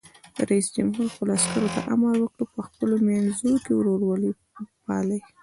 رئیس 0.49 0.67
جمهور 0.75 1.05
خپلو 1.13 1.31
عسکرو 1.39 1.73
ته 1.75 1.81
امر 1.93 2.15
وکړ؛ 2.19 2.39
په 2.53 2.59
خپلو 2.67 2.95
منځو 3.07 3.51
کې 3.63 3.71
ورورولي 3.75 4.29
پالئ! 4.85 5.19